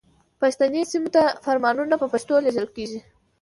پښتني 0.41 0.81
سیمو 0.91 1.09
ته 1.15 1.23
فرمانونه 1.45 1.95
په 2.01 2.07
پښتو 2.13 2.33
لیږل 2.45 2.67
کیږي. 2.75 2.99